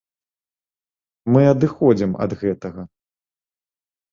Мы 1.35 1.41
адыходзім 1.53 2.11
ад 2.27 2.31
гэтага. 2.41 2.81